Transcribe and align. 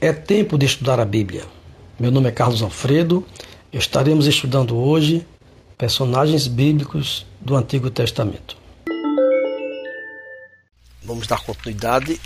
É 0.00 0.12
tempo 0.12 0.56
de 0.56 0.64
estudar 0.64 1.00
a 1.00 1.04
Bíblia. 1.04 1.44
Meu 1.98 2.12
nome 2.12 2.28
é 2.28 2.32
Carlos 2.32 2.62
Alfredo. 2.62 3.26
Estaremos 3.72 4.26
estudando 4.26 4.76
hoje 4.76 5.26
personagens 5.76 6.46
bíblicos 6.46 7.26
do 7.40 7.56
Antigo 7.56 7.90
Testamento. 7.90 8.56
Vamos 11.02 11.26
dar 11.26 11.42
continuidade 11.42 12.20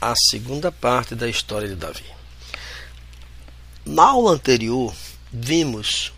à 0.00 0.14
segunda 0.30 0.72
parte 0.72 1.14
da 1.14 1.28
história 1.28 1.68
de 1.68 1.76
Davi. 1.76 2.15
Na 3.96 4.08
aula 4.08 4.32
anterior, 4.32 4.94
vimos 5.32 6.12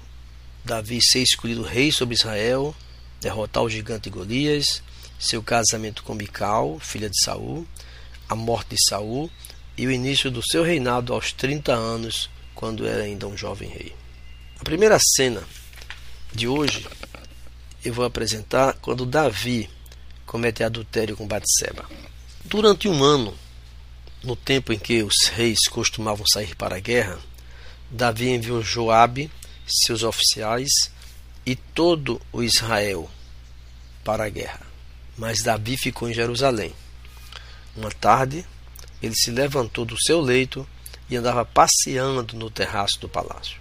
Davi 0.64 0.98
ser 1.00 1.22
escolhido 1.22 1.62
rei 1.62 1.92
sobre 1.92 2.16
Israel, 2.16 2.74
derrotar 3.20 3.62
o 3.62 3.70
gigante 3.70 4.10
Golias, 4.10 4.82
seu 5.16 5.40
casamento 5.44 6.02
com 6.02 6.12
Mical, 6.12 6.80
filha 6.80 7.08
de 7.08 7.16
Saul, 7.22 7.64
a 8.28 8.34
morte 8.34 8.70
de 8.70 8.84
Saul 8.88 9.30
e 9.76 9.86
o 9.86 9.92
início 9.92 10.28
do 10.28 10.42
seu 10.44 10.64
reinado 10.64 11.14
aos 11.14 11.32
30 11.32 11.72
anos, 11.72 12.28
quando 12.52 12.84
era 12.84 13.04
ainda 13.04 13.28
um 13.28 13.36
jovem 13.36 13.68
rei. 13.68 13.94
A 14.58 14.64
primeira 14.64 14.98
cena 15.14 15.44
de 16.34 16.48
hoje 16.48 16.84
eu 17.84 17.94
vou 17.94 18.04
apresentar 18.04 18.76
quando 18.82 19.06
Davi 19.06 19.70
comete 20.26 20.64
adultério 20.64 21.16
com 21.16 21.28
Batseba. 21.28 21.88
Durante 22.44 22.88
um 22.88 23.04
ano, 23.04 23.38
no 24.24 24.34
tempo 24.34 24.72
em 24.72 24.78
que 24.80 25.00
os 25.04 25.28
reis 25.28 25.68
costumavam 25.70 26.26
sair 26.26 26.56
para 26.56 26.74
a 26.74 26.80
guerra, 26.80 27.20
Davi 27.90 28.28
enviou 28.28 28.62
Joabe, 28.62 29.30
seus 29.66 30.02
oficiais 30.02 30.68
e 31.46 31.56
todo 31.56 32.20
o 32.30 32.42
Israel 32.42 33.08
para 34.04 34.24
a 34.24 34.28
guerra. 34.28 34.60
Mas 35.16 35.42
Davi 35.42 35.76
ficou 35.78 36.08
em 36.08 36.12
Jerusalém. 36.12 36.74
Uma 37.74 37.90
tarde, 37.90 38.44
ele 39.02 39.14
se 39.14 39.30
levantou 39.30 39.86
do 39.86 40.00
seu 40.00 40.20
leito 40.20 40.68
e 41.08 41.16
andava 41.16 41.44
passeando 41.46 42.36
no 42.36 42.50
terraço 42.50 43.00
do 43.00 43.08
palácio. 43.08 43.58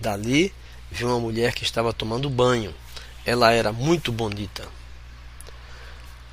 Dali 0.00 0.52
viu 0.90 1.08
uma 1.08 1.20
mulher 1.20 1.52
que 1.52 1.64
estava 1.64 1.92
tomando 1.92 2.30
banho. 2.30 2.74
Ela 3.26 3.52
era 3.52 3.70
muito 3.70 4.10
bonita. 4.10 4.66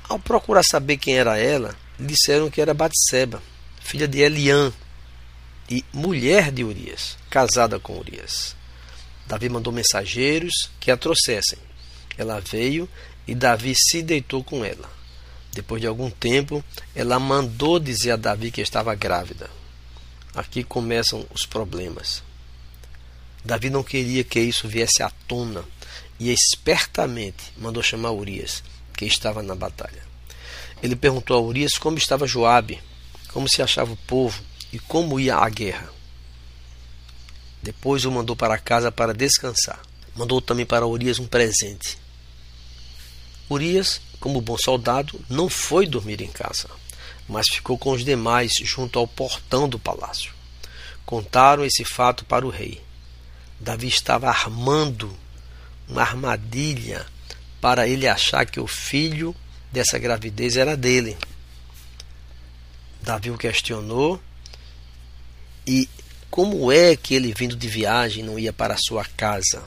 Ao 0.08 0.18
procurar 0.18 0.62
saber 0.62 0.96
quem 0.96 1.18
era 1.18 1.36
ela, 1.36 1.76
disseram 1.98 2.48
que 2.48 2.60
era 2.60 2.72
Batseba, 2.72 3.42
filha 3.80 4.08
de 4.08 4.20
Eliã 4.20 4.72
e 5.68 5.84
mulher 5.92 6.52
de 6.52 6.62
Urias, 6.64 7.16
casada 7.28 7.78
com 7.78 7.98
Urias. 7.98 8.54
Davi 9.26 9.48
mandou 9.48 9.72
mensageiros 9.72 10.70
que 10.78 10.90
a 10.90 10.96
trouxessem. 10.96 11.58
Ela 12.16 12.40
veio 12.40 12.88
e 13.26 13.34
Davi 13.34 13.74
se 13.74 14.02
deitou 14.02 14.44
com 14.44 14.64
ela. 14.64 14.90
Depois 15.52 15.80
de 15.80 15.86
algum 15.86 16.10
tempo, 16.10 16.62
ela 16.94 17.18
mandou 17.18 17.80
dizer 17.80 18.12
a 18.12 18.16
Davi 18.16 18.50
que 18.50 18.60
estava 18.60 18.94
grávida. 18.94 19.50
Aqui 20.34 20.62
começam 20.62 21.26
os 21.32 21.44
problemas. 21.44 22.22
Davi 23.44 23.70
não 23.70 23.82
queria 23.82 24.22
que 24.22 24.38
isso 24.38 24.68
viesse 24.68 25.02
à 25.02 25.10
tona 25.26 25.64
e 26.20 26.32
espertamente 26.32 27.52
mandou 27.56 27.82
chamar 27.82 28.12
Urias, 28.12 28.62
que 28.96 29.06
estava 29.06 29.42
na 29.42 29.54
batalha. 29.54 30.02
Ele 30.82 30.94
perguntou 30.94 31.36
a 31.36 31.40
Urias 31.40 31.72
como 31.78 31.98
estava 31.98 32.26
Joabe, 32.26 32.80
como 33.32 33.48
se 33.48 33.62
achava 33.62 33.92
o 33.92 33.96
povo 33.96 34.42
e 34.76 34.78
como 34.78 35.18
ia 35.18 35.36
a 35.36 35.48
guerra. 35.48 35.90
Depois 37.62 38.04
o 38.04 38.10
mandou 38.12 38.36
para 38.36 38.58
casa 38.58 38.92
para 38.92 39.14
descansar. 39.14 39.80
Mandou 40.14 40.38
também 40.42 40.66
para 40.66 40.86
Urias 40.86 41.18
um 41.18 41.26
presente. 41.26 41.96
Urias 43.48 44.02
como 44.20 44.42
bom 44.42 44.58
soldado, 44.58 45.18
não 45.30 45.48
foi 45.48 45.86
dormir 45.86 46.20
em 46.20 46.28
casa, 46.28 46.68
mas 47.26 47.46
ficou 47.50 47.78
com 47.78 47.92
os 47.92 48.04
demais 48.04 48.52
junto 48.62 48.98
ao 48.98 49.08
portão 49.08 49.66
do 49.66 49.78
palácio. 49.78 50.34
Contaram 51.06 51.64
esse 51.64 51.82
fato 51.82 52.24
para 52.26 52.46
o 52.46 52.50
rei. 52.50 52.82
Davi 53.58 53.88
estava 53.88 54.28
armando 54.28 55.16
uma 55.88 56.02
armadilha 56.02 57.06
para 57.62 57.88
ele 57.88 58.06
achar 58.06 58.44
que 58.44 58.60
o 58.60 58.66
filho 58.66 59.34
dessa 59.72 59.98
gravidez 59.98 60.54
era 60.54 60.76
dele. 60.76 61.16
Davi 63.00 63.30
o 63.30 63.38
questionou 63.38 64.20
e 65.66 65.88
como 66.30 66.70
é 66.70 66.96
que 66.96 67.14
ele 67.14 67.34
vindo 67.34 67.56
de 67.56 67.68
viagem 67.68 68.22
não 68.22 68.38
ia 68.38 68.52
para 68.52 68.76
sua 68.76 69.04
casa? 69.04 69.62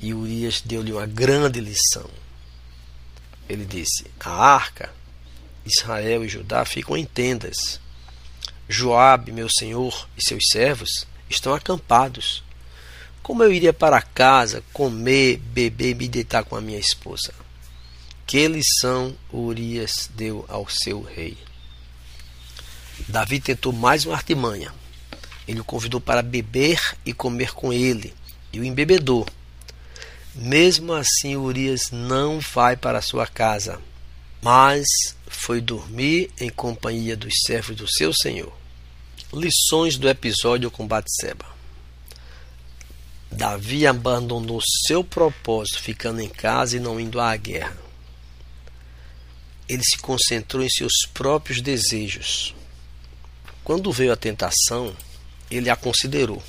E 0.00 0.14
Urias 0.14 0.62
deu-lhe 0.64 0.92
uma 0.92 1.06
grande 1.06 1.60
lição 1.60 2.08
ele 3.50 3.64
disse: 3.64 4.06
A 4.20 4.30
arca, 4.30 4.92
Israel 5.66 6.24
e 6.24 6.28
Judá 6.28 6.64
ficam 6.64 6.96
em 6.96 7.04
tendas. 7.04 7.80
Joabe, 8.68 9.32
meu 9.32 9.48
senhor, 9.50 10.08
e 10.16 10.22
seus 10.22 10.44
servos 10.52 11.04
estão 11.28 11.52
acampados. 11.52 12.44
Como 13.20 13.42
eu 13.42 13.52
iria 13.52 13.72
para 13.72 14.00
casa, 14.00 14.62
comer, 14.72 15.38
beber 15.38 15.90
e 15.90 15.94
me 15.94 16.08
deitar 16.08 16.44
com 16.44 16.54
a 16.54 16.60
minha 16.60 16.78
esposa? 16.78 17.34
Que 18.24 18.46
lição 18.46 19.16
Urias 19.32 20.08
deu 20.14 20.44
ao 20.48 20.68
seu 20.68 21.02
rei? 21.02 21.36
Davi 23.08 23.40
tentou 23.40 23.72
mais 23.72 24.06
uma 24.06 24.14
artimanha. 24.14 24.72
Ele 25.50 25.62
o 25.62 25.64
convidou 25.64 26.00
para 26.00 26.22
beber 26.22 26.80
e 27.04 27.12
comer 27.12 27.52
com 27.52 27.72
ele, 27.72 28.14
e 28.52 28.60
o 28.60 28.64
embebedou. 28.64 29.26
Mesmo 30.32 30.92
assim, 30.92 31.34
Urias 31.34 31.90
não 31.90 32.38
vai 32.38 32.76
para 32.76 33.02
sua 33.02 33.26
casa, 33.26 33.80
mas 34.40 34.86
foi 35.26 35.60
dormir 35.60 36.30
em 36.38 36.50
companhia 36.50 37.16
dos 37.16 37.32
servos 37.44 37.74
do 37.74 37.90
seu 37.90 38.12
senhor. 38.14 38.52
Lições 39.32 39.96
do 39.96 40.08
episódio 40.08 40.70
com 40.70 40.86
Batseba. 40.86 41.46
Davi 43.28 43.88
abandonou 43.88 44.60
seu 44.86 45.02
propósito, 45.02 45.82
ficando 45.82 46.20
em 46.20 46.28
casa 46.28 46.76
e 46.76 46.80
não 46.80 47.00
indo 47.00 47.20
à 47.20 47.36
guerra. 47.36 47.76
Ele 49.68 49.82
se 49.82 49.98
concentrou 49.98 50.62
em 50.62 50.70
seus 50.70 50.92
próprios 51.12 51.60
desejos. 51.60 52.54
Quando 53.64 53.90
veio 53.90 54.12
a 54.12 54.16
tentação, 54.16 54.94
ele 55.50 55.68
a 55.68 55.76
considerou, 55.76 56.42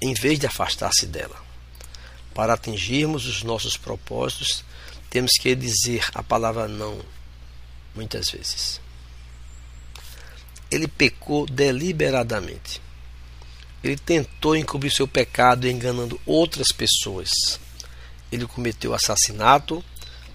em 0.00 0.12
vez 0.14 0.38
de 0.38 0.46
afastar-se 0.46 1.06
dela. 1.06 1.36
Para 2.34 2.54
atingirmos 2.54 3.26
os 3.26 3.42
nossos 3.42 3.76
propósitos, 3.76 4.64
temos 5.08 5.32
que 5.40 5.54
dizer 5.54 6.04
a 6.14 6.22
palavra 6.22 6.68
não, 6.68 7.00
muitas 7.94 8.30
vezes. 8.30 8.80
Ele 10.70 10.88
pecou 10.88 11.46
deliberadamente. 11.46 12.82
Ele 13.82 13.96
tentou 13.96 14.56
encobrir 14.56 14.90
seu 14.90 15.06
pecado 15.06 15.68
enganando 15.68 16.20
outras 16.26 16.68
pessoas. 16.72 17.30
Ele 18.32 18.46
cometeu 18.46 18.92
assassinato 18.92 19.84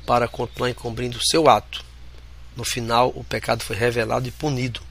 para 0.06 0.28
continuar 0.28 0.69
encobrindo 0.69 1.19
seu 1.22 1.50
ato. 1.50 1.84
No 2.56 2.63
final, 2.63 3.12
o 3.16 3.23
pecado 3.23 3.63
foi 3.63 3.75
revelado 3.75 4.28
e 4.28 4.31
punido. 4.31 4.81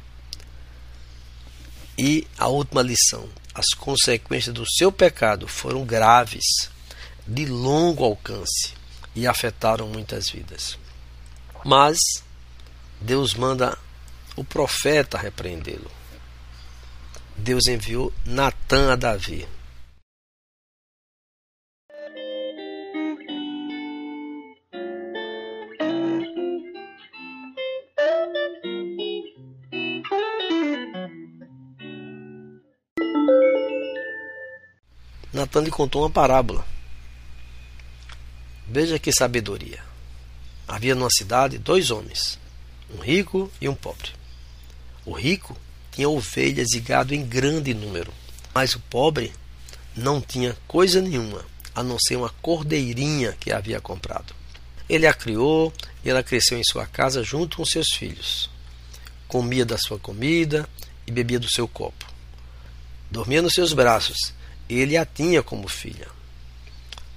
E 2.03 2.27
a 2.39 2.49
última 2.49 2.81
lição: 2.81 3.29
as 3.55 3.75
consequências 3.77 4.55
do 4.55 4.65
seu 4.67 4.91
pecado 4.91 5.47
foram 5.47 5.85
graves 5.85 6.71
de 7.27 7.45
longo 7.45 8.05
alcance 8.05 8.73
e 9.15 9.27
afetaram 9.27 9.87
muitas 9.87 10.31
vidas. 10.31 10.79
Mas 11.63 11.99
Deus 12.99 13.35
manda 13.35 13.77
o 14.35 14.43
profeta 14.43 15.19
repreendê-lo. 15.19 15.91
Deus 17.37 17.67
enviou 17.67 18.11
Natã 18.25 18.95
a 18.95 18.97
Davi. 18.97 19.47
Natan 35.33 35.63
lhe 35.63 35.71
contou 35.71 36.03
uma 36.03 36.11
parábola 36.11 36.65
Veja 38.73 39.01
que 39.01 39.13
sabedoria. 39.13 39.83
Havia 40.69 40.95
numa 40.95 41.11
cidade 41.11 41.59
dois 41.59 41.91
homens, 41.91 42.39
um 42.89 43.01
rico 43.01 43.51
e 43.61 43.69
um 43.69 43.75
pobre. 43.75 44.11
O 45.05 45.13
rico 45.13 45.57
tinha 45.91 46.09
ovelhas 46.09 46.69
e 46.73 46.79
gado 46.79 47.13
em 47.13 47.27
grande 47.27 47.75
número, 47.75 48.15
mas 48.55 48.77
o 48.77 48.81
pobre 48.81 49.33
não 49.97 50.21
tinha 50.21 50.57
coisa 50.69 51.03
nenhuma, 51.03 51.45
a 51.75 51.83
não 51.83 51.99
ser 51.99 52.15
uma 52.15 52.29
cordeirinha 52.41 53.37
que 53.41 53.51
havia 53.51 53.81
comprado. 53.81 54.33
Ele 54.89 55.05
a 55.09 55.13
criou 55.13 55.73
e 56.05 56.09
ela 56.09 56.23
cresceu 56.23 56.57
em 56.57 56.63
sua 56.63 56.87
casa 56.87 57.25
junto 57.25 57.57
com 57.57 57.65
seus 57.65 57.89
filhos. 57.97 58.49
Comia 59.27 59.67
da 59.67 59.79
sua 59.79 59.99
comida 59.99 60.69
e 61.09 61.11
bebia 61.11 61.41
do 61.41 61.51
seu 61.51 61.67
copo. 61.67 62.07
Dormia 63.11 63.43
nos 63.43 63.55
seus 63.55 63.73
braços 63.73 64.33
ele 64.79 64.97
a 64.97 65.05
tinha 65.05 65.43
como 65.43 65.69
filha. 65.69 66.09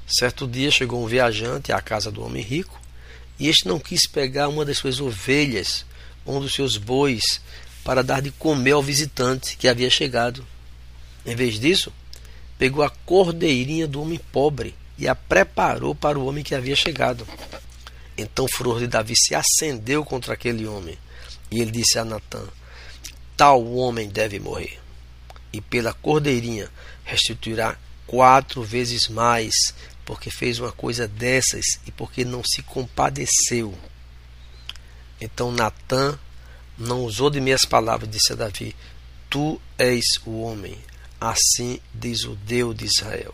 Certo 0.07 0.47
dia 0.47 0.71
chegou 0.71 1.03
um 1.03 1.07
viajante 1.07 1.71
à 1.71 1.81
casa 1.81 2.11
do 2.11 2.23
homem 2.23 2.43
rico 2.43 2.79
e 3.39 3.47
este 3.47 3.67
não 3.67 3.79
quis 3.79 4.07
pegar 4.07 4.47
uma 4.47 4.65
das 4.65 4.77
suas 4.77 4.99
ovelhas, 4.99 5.85
um 6.25 6.39
dos 6.39 6.53
seus 6.53 6.77
bois, 6.77 7.41
para 7.83 8.03
dar 8.03 8.21
de 8.21 8.31
comer 8.31 8.71
ao 8.71 8.81
visitante 8.81 9.57
que 9.57 9.67
havia 9.67 9.89
chegado. 9.89 10.45
Em 11.25 11.35
vez 11.35 11.59
disso, 11.59 11.91
pegou 12.57 12.83
a 12.83 12.89
cordeirinha 12.89 13.87
do 13.87 14.01
homem 14.01 14.19
pobre 14.31 14.75
e 14.97 15.07
a 15.07 15.15
preparou 15.15 15.93
para 15.93 16.17
o 16.19 16.25
homem 16.25 16.43
que 16.43 16.55
havia 16.55 16.75
chegado. 16.75 17.27
Então 18.17 18.45
o 18.45 18.55
furor 18.55 18.79
de 18.79 18.87
Davi 18.87 19.13
se 19.15 19.33
acendeu 19.33 20.05
contra 20.05 20.33
aquele 20.33 20.67
homem, 20.67 20.97
e 21.49 21.59
ele 21.61 21.71
disse 21.71 21.97
a 21.97 22.05
Natã: 22.05 22.43
Tal 23.35 23.65
homem 23.73 24.07
deve 24.07 24.39
morrer, 24.39 24.79
e 25.51 25.59
pela 25.59 25.93
cordeirinha 25.93 26.69
restituirá 27.03 27.77
quatro 28.07 28.63
vezes 28.63 29.07
mais, 29.07 29.53
porque 30.05 30.29
fez 30.29 30.59
uma 30.59 30.71
coisa 30.71 31.07
dessas 31.07 31.65
e 31.85 31.91
porque 31.91 32.25
não 32.25 32.43
se 32.43 32.61
compadeceu. 32.63 33.77
Então 35.19 35.51
Natã 35.51 36.17
não 36.77 37.03
usou 37.03 37.29
de 37.29 37.39
minhas 37.39 37.65
palavras, 37.65 38.09
disse 38.09 38.33
a 38.33 38.35
Davi: 38.35 38.75
Tu 39.29 39.59
és 39.77 40.03
o 40.25 40.41
homem, 40.41 40.77
assim 41.19 41.79
diz 41.93 42.23
o 42.23 42.35
Deus 42.35 42.75
de 42.75 42.85
Israel. 42.85 43.33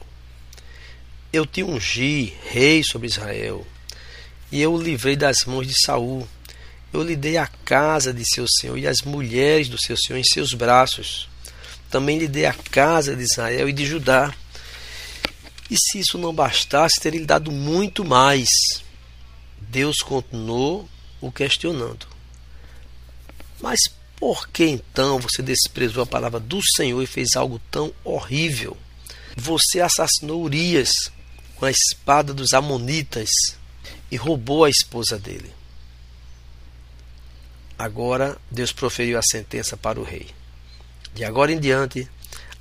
Eu 1.31 1.45
te 1.45 1.63
ungi 1.63 2.33
rei 2.49 2.83
sobre 2.83 3.07
Israel, 3.07 3.65
e 4.51 4.61
eu 4.61 4.73
o 4.73 4.81
livrei 4.81 5.15
das 5.15 5.45
mãos 5.45 5.67
de 5.67 5.73
Saul. 5.85 6.27
Eu 6.91 7.03
lhe 7.03 7.15
dei 7.15 7.37
a 7.37 7.45
casa 7.45 8.11
de 8.11 8.23
seu 8.25 8.47
senhor 8.47 8.75
e 8.75 8.87
as 8.87 9.03
mulheres 9.03 9.67
do 9.69 9.79
seu 9.79 9.95
senhor 9.95 10.17
em 10.17 10.23
seus 10.23 10.53
braços. 10.53 11.28
Também 11.89 12.17
lhe 12.19 12.27
dei 12.27 12.45
a 12.45 12.53
casa 12.53 13.15
de 13.15 13.23
Israel 13.23 13.67
e 13.67 13.73
de 13.73 13.85
Judá. 13.85 14.33
E 15.69 15.75
se 15.77 15.99
isso 15.99 16.17
não 16.17 16.33
bastasse, 16.33 16.99
teria 16.99 17.19
lhe 17.19 17.25
dado 17.25 17.51
muito 17.51 18.05
mais. 18.05 18.49
Deus 19.59 19.97
continuou 19.99 20.87
o 21.21 21.31
questionando. 21.31 22.07
Mas 23.61 23.79
por 24.19 24.47
que 24.49 24.65
então 24.65 25.19
você 25.19 25.41
desprezou 25.41 26.03
a 26.03 26.07
palavra 26.07 26.39
do 26.39 26.59
Senhor 26.75 27.01
e 27.01 27.07
fez 27.07 27.35
algo 27.35 27.59
tão 27.71 27.93
horrível? 28.03 28.75
Você 29.35 29.79
assassinou 29.79 30.43
Urias 30.43 30.91
com 31.55 31.65
a 31.65 31.71
espada 31.71 32.33
dos 32.33 32.53
Amonitas 32.53 33.29
e 34.11 34.15
roubou 34.15 34.65
a 34.65 34.69
esposa 34.69 35.17
dele. 35.17 35.53
Agora 37.77 38.37
Deus 38.51 38.73
proferiu 38.73 39.17
a 39.17 39.21
sentença 39.21 39.77
para 39.77 39.99
o 39.99 40.03
rei. 40.03 40.27
De 41.13 41.23
agora 41.23 41.51
em 41.51 41.59
diante, 41.59 42.07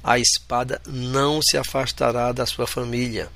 a 0.02 0.18
espada 0.18 0.80
não 0.86 1.40
se 1.42 1.56
afastará 1.56 2.32
da 2.32 2.46
sua 2.46 2.66
família, 2.66 3.30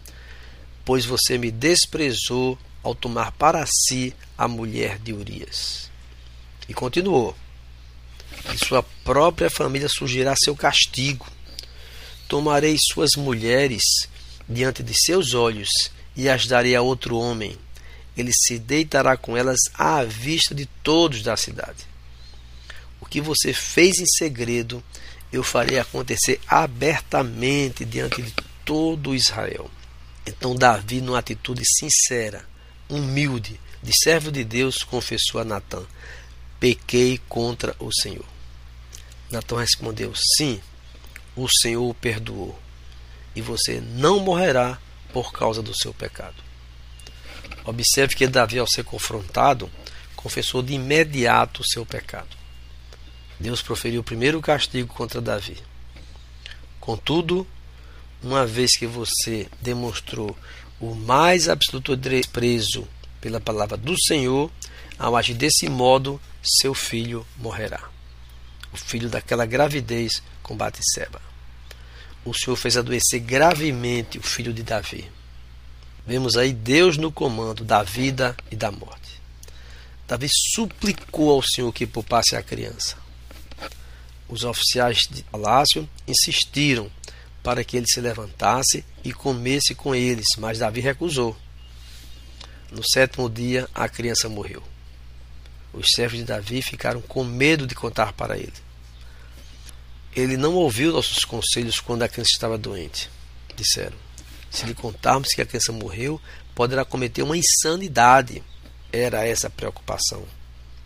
pois 0.84 1.04
você 1.04 1.36
me 1.38 1.50
desprezou 1.50 2.58
ao 2.82 2.94
tomar 2.94 3.32
para 3.32 3.64
si 3.66 4.14
a 4.36 4.48
mulher 4.48 4.98
de 4.98 5.12
Urias. 5.12 5.90
E 6.68 6.74
continuou: 6.74 7.36
De 8.50 8.58
sua 8.58 8.82
própria 9.04 9.50
família 9.50 9.88
surgirá 9.88 10.34
seu 10.36 10.56
castigo. 10.56 11.26
Tomarei 12.28 12.76
suas 12.80 13.10
mulheres 13.16 13.82
diante 14.48 14.82
de 14.82 14.94
seus 14.94 15.34
olhos 15.34 15.68
e 16.16 16.28
as 16.28 16.46
darei 16.46 16.74
a 16.74 16.82
outro 16.82 17.18
homem. 17.18 17.56
Ele 18.16 18.32
se 18.32 18.58
deitará 18.58 19.16
com 19.16 19.36
elas 19.36 19.58
à 19.74 20.02
vista 20.04 20.54
de 20.54 20.66
todos 20.82 21.22
da 21.22 21.36
cidade. 21.36 21.91
O 23.02 23.04
que 23.04 23.20
você 23.20 23.52
fez 23.52 23.98
em 23.98 24.06
segredo, 24.06 24.80
eu 25.32 25.42
farei 25.42 25.76
acontecer 25.80 26.40
abertamente 26.46 27.84
diante 27.84 28.22
de 28.22 28.32
todo 28.64 29.12
Israel. 29.12 29.68
Então 30.24 30.54
Davi, 30.54 31.00
numa 31.00 31.18
atitude 31.18 31.64
sincera, 31.66 32.48
humilde, 32.88 33.60
de 33.82 33.92
servo 33.92 34.30
de 34.30 34.44
Deus, 34.44 34.84
confessou 34.84 35.40
a 35.40 35.44
Natã: 35.44 35.82
Pequei 36.60 37.20
contra 37.28 37.74
o 37.80 37.92
Senhor. 37.92 38.24
Natã 39.32 39.58
respondeu: 39.58 40.12
Sim, 40.38 40.60
o 41.34 41.48
Senhor 41.48 41.90
o 41.90 41.92
perdoou 41.92 42.56
e 43.34 43.42
você 43.42 43.80
não 43.80 44.20
morrerá 44.20 44.78
por 45.12 45.32
causa 45.32 45.60
do 45.60 45.76
seu 45.76 45.92
pecado. 45.92 46.36
Observe 47.64 48.14
que 48.14 48.28
Davi, 48.28 48.60
ao 48.60 48.66
ser 48.68 48.84
confrontado, 48.84 49.68
confessou 50.14 50.62
de 50.62 50.74
imediato 50.74 51.62
o 51.62 51.66
seu 51.66 51.84
pecado. 51.84 52.41
Deus 53.42 53.60
proferiu 53.60 54.00
o 54.00 54.04
primeiro 54.04 54.40
castigo 54.40 54.94
contra 54.94 55.20
Davi. 55.20 55.58
Contudo, 56.80 57.46
uma 58.22 58.46
vez 58.46 58.76
que 58.76 58.86
você 58.86 59.48
demonstrou 59.60 60.36
o 60.80 60.94
mais 60.94 61.48
absoluto 61.48 61.96
desprezo 61.96 62.88
pela 63.20 63.40
palavra 63.40 63.76
do 63.76 63.94
Senhor, 64.06 64.50
ao 64.98 65.16
agir 65.16 65.34
desse 65.34 65.68
modo, 65.68 66.20
seu 66.42 66.72
filho 66.72 67.26
morrerá. 67.36 67.82
O 68.72 68.76
filho 68.76 69.10
daquela 69.10 69.44
gravidez 69.44 70.22
com 70.42 70.56
Batseba 70.56 71.20
o 72.24 72.32
Senhor 72.32 72.56
fez 72.56 72.76
adoecer 72.76 73.20
gravemente 73.20 74.18
o 74.18 74.22
filho 74.22 74.52
de 74.52 74.62
Davi. 74.62 75.10
Vemos 76.06 76.36
aí 76.36 76.52
Deus 76.52 76.96
no 76.96 77.10
comando 77.10 77.64
da 77.64 77.82
vida 77.82 78.36
e 78.50 78.56
da 78.56 78.70
morte. 78.70 79.20
Davi 80.06 80.28
suplicou 80.54 81.30
ao 81.30 81.42
Senhor 81.42 81.72
que 81.72 81.86
poupasse 81.86 82.36
a 82.36 82.42
criança. 82.42 83.01
Os 84.32 84.44
oficiais 84.44 84.98
de 85.10 85.22
palácio 85.24 85.88
insistiram 86.08 86.90
para 87.42 87.62
que 87.62 87.76
ele 87.76 87.86
se 87.86 88.00
levantasse 88.00 88.84
e 89.04 89.12
comesse 89.12 89.74
com 89.74 89.94
eles, 89.94 90.26
mas 90.38 90.60
Davi 90.60 90.80
recusou. 90.80 91.36
No 92.70 92.82
sétimo 92.82 93.28
dia, 93.28 93.68
a 93.74 93.88
criança 93.88 94.28
morreu. 94.28 94.62
Os 95.72 95.86
servos 95.94 96.18
de 96.18 96.24
Davi 96.24 96.62
ficaram 96.62 97.02
com 97.02 97.24
medo 97.24 97.66
de 97.66 97.74
contar 97.74 98.12
para 98.14 98.38
ele 98.38 98.72
ele 100.14 100.36
não 100.36 100.54
ouviu 100.54 100.92
nossos 100.92 101.24
conselhos 101.24 101.80
quando 101.80 102.02
a 102.02 102.08
criança 102.08 102.32
estava 102.32 102.58
doente. 102.58 103.10
Disseram: 103.56 103.96
Se 104.50 104.66
lhe 104.66 104.74
contarmos 104.74 105.28
que 105.28 105.40
a 105.40 105.46
criança 105.46 105.72
morreu, 105.72 106.20
poderá 106.54 106.84
cometer 106.84 107.22
uma 107.22 107.36
insanidade. 107.36 108.42
Era 108.92 109.26
essa 109.26 109.46
a 109.46 109.50
preocupação 109.50 110.26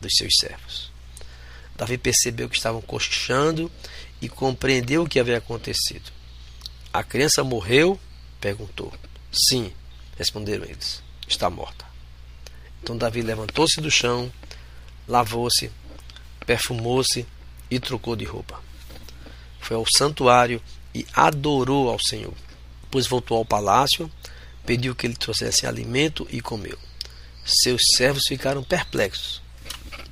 dos 0.00 0.12
seus 0.16 0.32
servos. 0.38 0.92
Davi 1.76 1.98
percebeu 1.98 2.48
que 2.48 2.56
estavam 2.56 2.80
cochichando 2.80 3.70
e 4.20 4.28
compreendeu 4.28 5.02
o 5.02 5.08
que 5.08 5.20
havia 5.20 5.38
acontecido. 5.38 6.10
A 6.92 7.02
criança 7.02 7.44
morreu? 7.44 7.98
perguntou. 8.40 8.92
Sim, 9.32 9.72
responderam 10.16 10.64
eles. 10.64 11.02
Está 11.28 11.50
morta. 11.50 11.84
Então 12.82 12.96
Davi 12.96 13.20
levantou-se 13.20 13.80
do 13.80 13.90
chão, 13.90 14.32
lavou-se, 15.06 15.70
perfumou-se 16.46 17.26
e 17.70 17.80
trocou 17.80 18.14
de 18.14 18.24
roupa 18.24 18.66
foi 19.66 19.76
ao 19.76 19.84
santuário 19.96 20.62
e 20.94 21.04
adorou 21.12 21.90
ao 21.90 21.98
Senhor. 21.98 22.32
Depois 22.82 23.08
voltou 23.08 23.36
ao 23.36 23.44
palácio, 23.44 24.10
pediu 24.64 24.94
que 24.94 25.06
ele 25.06 25.16
trouxesse 25.16 25.66
alimento 25.66 26.26
e 26.30 26.40
comeu. 26.40 26.78
Seus 27.44 27.82
servos 27.96 28.22
ficaram 28.28 28.62
perplexos. 28.62 29.42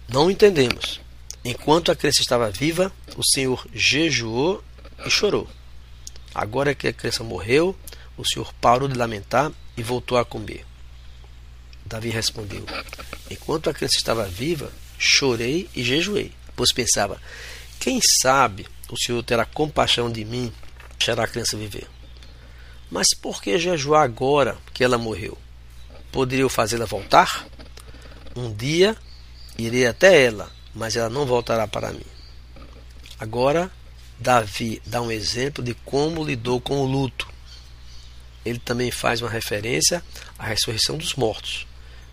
Não 0.09 0.29
entendemos. 0.29 1.01
Enquanto 1.45 1.93
a 1.93 1.97
criança 1.97 2.23
estava 2.23 2.51
viva, 2.51 2.93
o 3.17 3.25
Senhor 3.25 3.67
jejuou 3.75 4.65
e 5.05 5.11
chorou. 5.11 5.49
Agora 6.35 6.75
que 6.75 6.89
a 6.89 6.93
criança 6.93 7.23
morreu, 7.23 7.77
o 8.17 8.27
Senhor 8.27 8.53
parou 8.55 8.89
de 8.89 8.97
lamentar 8.97 9.53
e 9.77 9.83
voltou 9.83 10.17
a 10.17 10.25
comer. 10.25 10.65
Davi 11.85 12.09
respondeu: 12.09 12.65
Enquanto 13.31 13.69
a 13.69 13.75
criança 13.75 13.99
estava 13.99 14.25
viva, 14.25 14.73
chorei 14.99 15.69
e 15.75 15.85
jejuei, 15.85 16.33
pois 16.57 16.73
pensava: 16.73 17.21
quem 17.79 18.01
sabe 18.23 18.67
o 18.91 18.97
Senhor 18.97 19.23
terá 19.23 19.45
compaixão 19.45 20.11
de 20.11 20.25
mim, 20.25 20.51
deixará 20.99 21.25
a 21.25 21.29
criança 21.29 21.57
viver. 21.57 21.87
Mas 22.91 23.09
por 23.21 23.43
que 23.43 23.59
jejuar 23.59 24.03
agora 24.03 24.57
que 24.73 24.83
ela 24.83 24.97
morreu? 24.97 25.37
Poderia 26.11 26.45
eu 26.45 26.49
fazê-la 26.49 26.87
voltar? 26.87 27.47
Um 28.35 28.53
dia 28.53 28.97
irei 29.59 29.87
até 29.87 30.25
ela, 30.25 30.51
mas 30.75 30.97
ela 30.97 31.09
não 31.09 31.27
voltará 31.27 31.67
para 31.67 31.93
mim. 31.93 32.05
Agora, 33.19 33.71
Davi 34.19 34.83
dá 34.85 35.01
um 35.01 35.11
exemplo 35.11 35.63
de 35.63 35.75
como 35.75 36.25
lidou 36.25 36.61
com 36.61 36.81
o 36.81 36.87
luto. 36.87 37.29
Ele 38.45 38.59
também 38.59 38.91
faz 38.91 39.21
uma 39.23 39.31
referência 39.31 40.03
à 40.39 40.47
ressurreição 40.47 40.99
dos 40.99 41.15
mortos, 41.15 41.67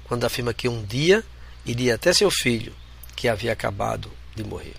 quando 0.05 0.25
afirma 0.25 0.53
que 0.53 0.69
um 0.69 0.83
dia 0.83 1.23
iria 1.65 1.95
até 1.95 2.13
seu 2.13 2.29
filho, 2.31 2.73
que 3.15 3.27
havia 3.27 3.51
acabado 3.51 4.11
de 4.35 4.43
morrer. 4.43 4.75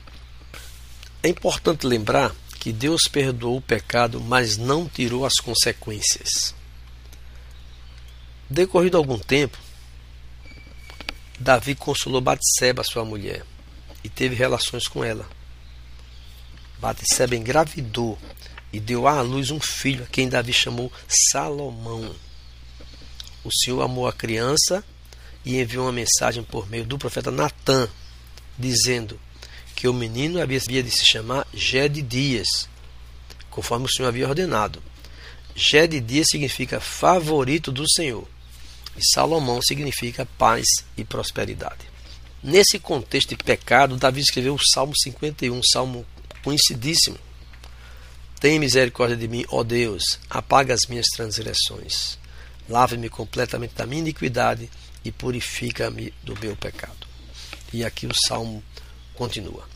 É 1.23 1.29
importante 1.29 1.87
lembrar 1.87 2.35
que 2.59 2.73
Deus 2.73 3.03
perdoou 3.11 3.57
o 3.57 3.63
pecado, 3.63 4.21
mas 4.21 4.57
não 4.57 4.89
tirou 4.89 5.27
as 5.27 5.35
consequências. 5.35 6.55
Decorrido 8.49 8.97
algum 8.97 9.19
tempo, 9.19 9.59
Davi 11.39 11.75
consolou 11.75 12.21
Batseba, 12.21 12.85
sua 12.85 13.05
mulher, 13.05 13.45
e 14.05 14.09
teve 14.09 14.35
relações 14.35 14.87
com 14.87 15.05
ela. 15.05 15.29
Batseba 16.79 17.37
engravidou 17.37 18.19
e 18.73 18.81
deu 18.81 19.07
à 19.07 19.21
luz 19.21 19.51
um 19.51 19.61
filho, 19.61 20.05
a 20.05 20.07
quem 20.07 20.29
Davi 20.29 20.53
chamou 20.53 20.91
Salomão. 21.31 22.15
O 23.45 23.51
Senhor 23.53 23.83
amou 23.83 24.09
a 24.09 24.13
criança 24.13 24.83
e 25.45 25.61
enviou 25.61 25.85
uma 25.85 25.93
mensagem 25.93 26.43
por 26.43 26.69
meio 26.69 26.85
do 26.85 26.99
profeta 26.99 27.31
Natã, 27.31 27.89
dizendo 28.59 29.21
que 29.77 29.87
o 29.87 29.93
menino 29.95 30.41
havia 30.41 30.61
de 30.83 30.91
se 30.91 31.05
chamar 31.05 31.47
Dias, 31.53 32.69
conforme 33.51 33.87
o 33.87 33.89
Senhor 33.89 34.09
havia 34.09 34.29
ordenado. 34.29 34.83
Dias 36.01 36.29
significa 36.31 36.81
favorito 36.81 37.71
do 37.71 37.89
Senhor, 37.91 38.27
e 38.97 39.05
Salomão 39.13 39.61
significa 39.61 40.27
paz 40.39 40.67
e 40.97 41.05
prosperidade. 41.05 41.92
Nesse 42.43 42.79
contexto 42.79 43.29
de 43.29 43.37
pecado, 43.37 43.97
Davi 43.97 44.21
escreveu 44.21 44.55
o 44.55 44.67
Salmo 44.73 44.93
51, 44.97 45.57
um 45.57 45.63
salmo 45.63 46.05
conhecidíssimo. 46.43 47.17
Tem 48.41 48.59
misericórdia 48.59 49.17
de 49.17 49.29
mim, 49.29 49.45
ó 49.49 49.63
Deus, 49.63 50.19
apaga 50.29 50.75
as 50.75 50.87
minhas 50.89 51.07
transgressões. 51.15 52.19
Lave-me 52.69 53.09
completamente 53.09 53.75
da 53.75 53.87
minha 53.87 54.01
iniquidade 54.01 54.69
e 55.05 55.13
purifica-me 55.13 56.13
do 56.25 56.37
meu 56.41 56.57
pecado. 56.57 57.07
E 57.73 57.85
aqui 57.85 58.09
o 58.09 58.15
salmo 58.27 58.63
continua. 59.15 59.72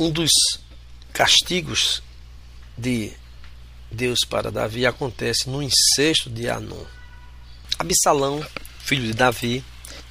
Um 0.00 0.10
dos 0.10 0.30
castigos 1.12 2.02
de 2.74 3.12
Deus 3.92 4.20
para 4.26 4.50
Davi 4.50 4.86
acontece 4.86 5.50
no 5.50 5.62
incesto 5.62 6.30
de 6.30 6.48
Anon. 6.48 6.86
Absalão, 7.78 8.42
filho 8.78 9.08
de 9.08 9.12
Davi, 9.12 9.62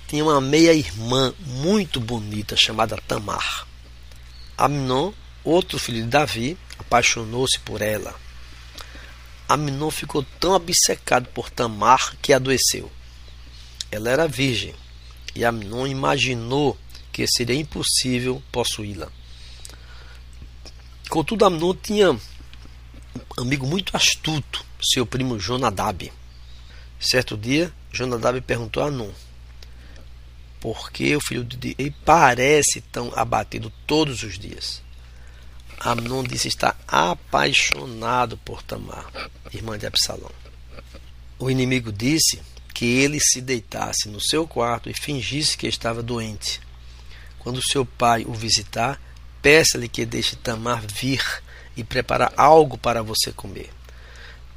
tinha 0.08 0.24
uma 0.24 0.40
meia-irmã 0.40 1.34
muito 1.40 2.00
bonita 2.00 2.56
chamada 2.56 3.02
Tamar. 3.08 3.68
Amnon, 4.56 5.12
outro 5.44 5.80
filho 5.80 6.04
de 6.04 6.08
Davi, 6.10 6.56
apaixonou-se 6.78 7.58
por 7.62 7.82
ela. 7.82 8.14
Amnon 9.48 9.90
ficou 9.90 10.22
tão 10.40 10.52
obcecado 10.52 11.30
por 11.30 11.50
Tamar 11.50 12.16
que 12.22 12.32
adoeceu. 12.32 12.92
Ela 13.92 14.12
era 14.12 14.28
virgem 14.28 14.76
e 15.34 15.44
Amnon 15.44 15.88
imaginou 15.88 16.78
que 17.12 17.26
seria 17.28 17.56
impossível 17.56 18.40
possuí-la. 18.52 19.12
Contudo, 21.10 21.44
Amnon 21.44 21.74
tinha 21.74 22.12
um 22.12 22.20
amigo 23.40 23.66
muito 23.66 23.98
astuto, 23.98 24.64
seu 24.80 25.08
primo 25.08 25.40
Jonadab. 25.40 26.14
Certo 27.00 27.36
dia, 27.36 27.74
Jonadab 27.92 28.40
perguntou 28.42 28.84
a 28.84 28.88
Amnon 28.88 29.10
por 30.60 30.92
que 30.92 31.16
o 31.16 31.22
filho 31.22 31.44
de 31.44 31.76
ele 31.80 31.96
parece 32.06 32.82
tão 32.92 33.12
abatido 33.16 33.74
todos 33.88 34.22
os 34.22 34.38
dias. 34.38 34.84
Amnon 35.80 36.24
disse 36.24 36.48
estar 36.48 36.78
apaixonado 36.88 38.38
por 38.38 38.62
Tamar, 38.62 39.10
irmã 39.52 39.80
de 39.80 39.88
Absalão. 39.88 40.32
O 41.40 41.50
inimigo 41.50 41.92
disse 41.92 42.40
que 42.72 42.86
ele 42.86 43.20
se 43.20 43.42
deitasse 43.42 44.10
no 44.10 44.22
seu 44.22 44.46
quarto 44.46 44.90
e 44.90 44.94
fingisse 44.94 45.58
que 45.58 45.66
estava 45.66 46.04
doente. 46.04 46.60
Quando 47.40 47.66
seu 47.66 47.84
pai 47.86 48.26
o 48.28 48.34
visitar, 48.34 49.02
Peça-lhe 49.42 49.88
que 49.88 50.06
deixe 50.06 50.36
Tamar 50.36 50.84
vir 50.86 51.24
e 51.76 51.84
preparar 51.84 52.34
algo 52.36 52.78
para 52.78 53.02
você 53.02 53.32
comer. 53.32 53.70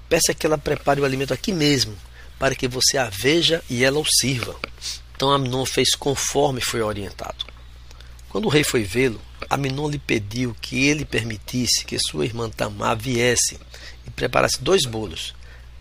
Peça 0.08 0.34
que 0.34 0.44
ela 0.46 0.58
prepare 0.58 1.00
o 1.00 1.04
alimento 1.04 1.32
aqui 1.32 1.52
mesmo, 1.52 1.96
para 2.38 2.54
que 2.54 2.66
você 2.66 2.98
a 2.98 3.08
veja 3.08 3.62
e 3.70 3.84
ela 3.84 3.98
o 3.98 4.04
sirva. 4.04 4.56
Então 5.14 5.30
Amnon 5.30 5.64
fez 5.64 5.94
conforme 5.94 6.60
foi 6.60 6.82
orientado. 6.82 7.46
Quando 8.28 8.46
o 8.46 8.48
rei 8.48 8.64
foi 8.64 8.82
vê-lo, 8.82 9.20
Amnon 9.48 9.88
lhe 9.88 9.98
pediu 9.98 10.56
que 10.60 10.88
ele 10.88 11.04
permitisse 11.04 11.84
que 11.84 11.98
sua 11.98 12.24
irmã 12.24 12.50
Tamar 12.50 12.96
viesse 12.96 13.58
e 14.06 14.10
preparasse 14.10 14.60
dois 14.60 14.84
bolos, 14.84 15.34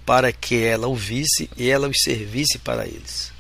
para 0.06 0.32
que 0.32 0.64
ela 0.64 0.88
o 0.88 0.96
visse 0.96 1.50
e 1.58 1.70
ela 1.70 1.88
os 1.88 1.98
servisse 2.04 2.60
para 2.60 2.86
eles. 2.86 3.32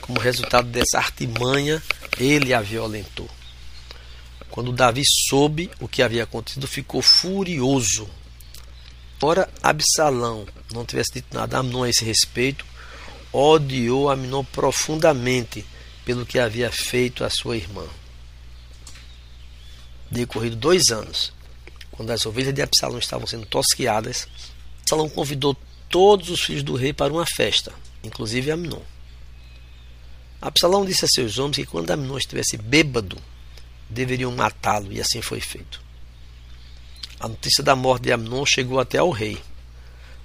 Como 0.00 0.20
resultado 0.20 0.68
dessa 0.68 0.98
artimanha, 0.98 1.82
ele 2.18 2.52
a 2.52 2.60
violentou. 2.60 3.30
Quando 4.52 4.70
Davi 4.70 5.02
soube 5.30 5.70
o 5.80 5.88
que 5.88 6.02
havia 6.02 6.24
acontecido, 6.24 6.68
ficou 6.68 7.00
furioso. 7.00 8.06
Ora, 9.22 9.48
Absalão 9.62 10.46
não 10.70 10.84
tivesse 10.84 11.14
dito 11.14 11.34
nada 11.34 11.56
a 11.56 11.60
Amnon 11.60 11.84
a 11.84 11.88
esse 11.88 12.04
respeito, 12.04 12.62
odiou 13.32 14.10
Amnon 14.10 14.44
profundamente 14.44 15.64
pelo 16.04 16.26
que 16.26 16.38
havia 16.38 16.70
feito 16.70 17.24
a 17.24 17.30
sua 17.30 17.56
irmã. 17.56 17.86
Decorrido 20.10 20.54
dois 20.54 20.90
anos, 20.90 21.32
quando 21.90 22.10
as 22.10 22.26
ovelhas 22.26 22.52
de 22.52 22.60
Absalão 22.60 22.98
estavam 22.98 23.26
sendo 23.26 23.46
tosquiadas, 23.46 24.28
Absalão 24.82 25.08
convidou 25.08 25.56
todos 25.88 26.28
os 26.28 26.42
filhos 26.42 26.62
do 26.62 26.76
rei 26.76 26.92
para 26.92 27.10
uma 27.10 27.24
festa, 27.24 27.72
inclusive 28.04 28.50
Amnon. 28.50 28.82
Absalão 30.42 30.84
disse 30.84 31.06
a 31.06 31.08
seus 31.08 31.38
homens 31.38 31.56
que 31.56 31.64
quando 31.64 31.90
Amnon 31.90 32.18
estivesse 32.18 32.58
bêbado, 32.58 33.16
deveriam 33.92 34.32
matá-lo, 34.32 34.92
e 34.92 35.00
assim 35.00 35.22
foi 35.22 35.40
feito. 35.40 35.80
A 37.20 37.28
notícia 37.28 37.62
da 37.62 37.76
morte 37.76 38.02
de 38.04 38.12
Amnon 38.12 38.44
chegou 38.44 38.80
até 38.80 38.98
ao 38.98 39.10
rei. 39.10 39.40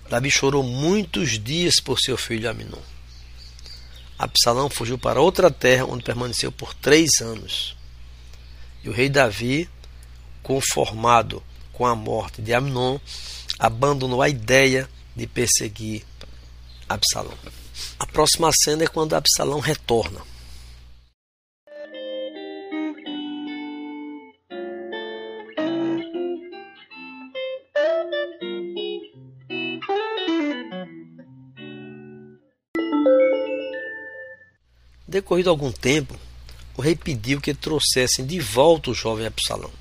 Davi 0.10 0.32
chorou 0.32 0.64
muitos 0.64 1.38
dias 1.38 1.76
por 1.80 2.00
seu 2.00 2.18
filho 2.18 2.50
Amnon. 2.50 2.82
Absalão 4.18 4.68
fugiu 4.68 4.98
para 4.98 5.22
outra 5.22 5.52
terra, 5.52 5.86
onde 5.86 6.04
permaneceu 6.04 6.52
por 6.52 6.74
três 6.74 7.22
anos. 7.22 7.76
E 8.84 8.90
o 8.90 8.92
rei 8.92 9.10
Davi, 9.10 9.70
conformado 10.42 11.44
com 11.72 11.86
a 11.86 11.96
morte 11.96 12.42
de 12.42 12.52
Amnon, 12.54 13.00
abandonou 13.60 14.22
a 14.22 14.30
ideia 14.30 14.90
de 15.16 15.28
perseguir 15.28 16.04
Absalão. 16.90 17.38
A 18.00 18.08
próxima 18.08 18.50
cena 18.52 18.86
é 18.86 18.88
quando 18.88 19.14
Absalão 19.14 19.60
retorna. 19.60 20.22
Decorrido 35.08 35.50
algum 35.50 35.72
tempo, 35.72 36.20
o 36.76 36.82
rei 36.82 36.96
pediu 36.96 37.40
que 37.40 37.54
trouxessem 37.54 38.26
de 38.26 38.40
volta 38.42 38.92
o 38.92 38.94
jovem 38.94 39.26
Absalão. 39.26 39.72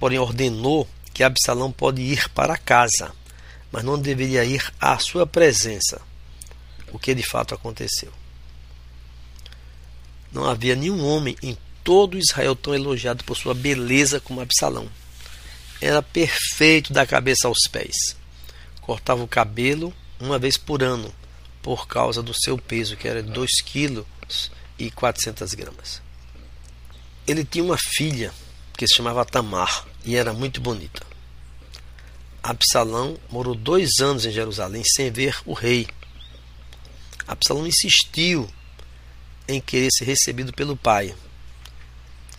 Porém, 0.00 0.18
ordenou 0.18 0.88
que 1.12 1.22
Absalão 1.22 1.70
pode 1.70 2.02
ir 2.02 2.28
para 2.30 2.58
casa, 2.58 3.14
mas 3.70 3.84
não 3.84 3.98
deveria 3.98 4.44
ir 4.44 4.74
à 4.80 4.98
sua 4.98 5.24
presença, 5.24 6.02
o 6.92 6.98
que 6.98 7.14
de 7.14 7.22
fato 7.22 7.54
aconteceu. 7.54 8.12
Não 10.32 10.44
havia 10.46 10.74
nenhum 10.74 11.06
homem 11.06 11.36
em 11.40 11.56
todo 11.84 12.18
Israel 12.18 12.56
tão 12.56 12.74
elogiado 12.74 13.22
por 13.22 13.36
sua 13.36 13.54
beleza 13.54 14.18
como 14.18 14.40
Absalão. 14.40 14.88
Era 15.80 16.02
perfeito 16.02 16.92
da 16.92 17.06
cabeça 17.06 17.46
aos 17.46 17.68
pés. 17.70 18.16
Cortava 18.80 19.22
o 19.22 19.28
cabelo 19.28 19.94
uma 20.18 20.40
vez 20.40 20.56
por 20.56 20.82
ano, 20.82 21.14
por 21.62 21.86
causa 21.86 22.20
do 22.20 22.34
seu 22.34 22.58
peso, 22.58 22.96
que 22.96 23.06
era 23.06 23.22
de 23.22 23.30
2 23.30 23.62
quilos 24.24 24.50
e 24.78 24.90
400 24.90 25.54
gramas. 25.54 26.02
Ele 27.26 27.44
tinha 27.44 27.64
uma 27.64 27.78
filha 27.78 28.32
que 28.76 28.86
se 28.86 28.96
chamava 28.96 29.24
Tamar 29.24 29.86
e 30.04 30.16
era 30.16 30.32
muito 30.32 30.60
bonita. 30.60 31.02
Absalão 32.42 33.18
morou 33.30 33.54
dois 33.54 33.90
anos 34.00 34.26
em 34.26 34.30
Jerusalém 34.30 34.82
sem 34.84 35.10
ver 35.10 35.40
o 35.46 35.54
rei. 35.54 35.86
Absalão 37.26 37.66
insistiu 37.66 38.50
em 39.48 39.60
querer 39.60 39.88
ser 39.90 40.04
recebido 40.04 40.52
pelo 40.52 40.76
pai. 40.76 41.14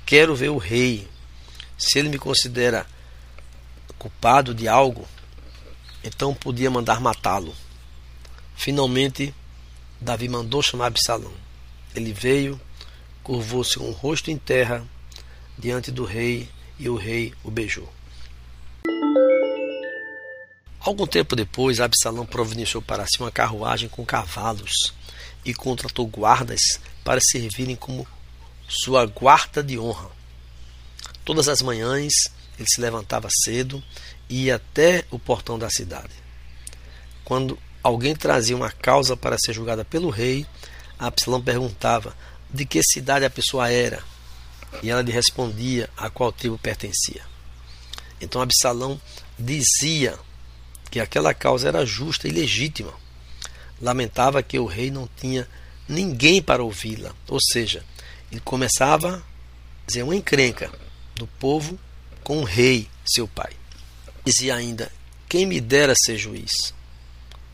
Quero 0.06 0.36
ver 0.36 0.50
o 0.50 0.58
rei. 0.58 1.08
Se 1.78 1.98
ele 1.98 2.10
me 2.10 2.20
considera 2.20 2.86
culpado 3.98 4.54
de 4.54 4.68
algo, 4.68 5.08
então 6.04 6.36
podia 6.36 6.70
mandar 6.70 7.02
matá-lo. 7.02 7.56
Finalmente, 8.56 9.34
Davi 10.00 10.30
mandou 10.30 10.62
chamar 10.62 10.88
Absalão. 10.88 11.34
Ele 11.96 12.12
veio, 12.12 12.60
curvou-se 13.24 13.78
com 13.78 13.90
o 13.90 13.94
rosto 13.94 14.30
em 14.30 14.38
terra 14.38 14.86
diante 15.58 15.92
do 15.92 16.04
rei 16.04 16.50
e 16.78 16.90
o 16.90 16.96
rei 16.96 17.34
o 17.44 17.50
beijou. 17.50 17.92
Algum 20.80 21.08
tempo 21.08 21.36
depois, 21.36 21.80
Absalão 21.80 22.26
providenciou 22.26 22.82
para 22.82 23.06
si 23.08 23.20
uma 23.20 23.32
carruagem 23.32 23.90
com 23.90 24.06
cavalos 24.06 24.94
e 25.44 25.54
contratou 25.54 26.06
guardas 26.06 26.62
para 27.04 27.20
servirem 27.22 27.76
como 27.76 28.06
sua 28.68 29.06
guarda 29.06 29.64
de 29.64 29.80
honra. 29.80 30.12
Todas 31.24 31.48
as 31.48 31.62
manhãs 31.62 32.14
ele 32.60 32.68
se 32.68 32.80
levantava 32.80 33.30
cedo 33.44 33.84
e 34.30 34.46
ia 34.46 34.56
até 34.58 35.06
o 35.10 35.18
portão 35.18 35.58
da 35.58 35.70
cidade. 35.70 36.14
Quando 37.24 37.58
alguém 37.82 38.16
trazia 38.16 38.56
uma 38.56 38.72
causa 38.72 39.18
para 39.18 39.38
ser 39.38 39.54
julgada 39.54 39.84
pelo 39.84 40.10
rei, 40.10 40.46
Absalão 40.98 41.42
perguntava 41.42 42.16
de 42.50 42.66
que 42.66 42.82
cidade 42.84 43.26
a 43.26 43.30
pessoa 43.30 43.70
era, 43.70 44.04
e 44.82 44.90
ela 44.90 45.02
lhe 45.02 45.12
respondia 45.12 45.90
a 45.98 46.10
qual 46.10 46.32
tribo 46.32 46.58
pertencia. 46.58 47.24
Então 48.20 48.42
Absalão 48.42 49.00
dizia 49.38 50.18
que 50.90 51.00
aquela 51.00 51.34
causa 51.34 51.68
era 51.68 51.86
justa 51.86 52.28
e 52.28 52.32
legítima. 52.32 52.94
Lamentava 53.82 54.42
que 54.42 54.58
o 54.58 54.66
rei 54.66 54.90
não 54.90 55.10
tinha 55.18 55.48
ninguém 55.88 56.42
para 56.42 56.64
ouvi-la, 56.64 57.14
ou 57.28 57.40
seja, 57.52 57.84
ele 58.32 58.42
começava 58.42 59.18
a 59.18 59.88
dizer 59.88 60.04
uma 60.04 60.16
encrenca 60.16 60.72
do 61.16 61.28
povo 61.28 61.78
com 62.24 62.40
o 62.40 62.44
rei, 62.44 62.90
seu 63.06 63.28
pai. 63.28 63.54
Dizia 64.26 64.56
ainda: 64.56 64.92
Quem 65.28 65.46
me 65.46 65.60
dera 65.60 65.94
ser 65.96 66.18
juiz? 66.18 66.74